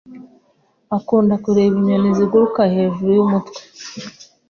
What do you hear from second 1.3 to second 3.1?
kureba inyoni ziguruka hejuru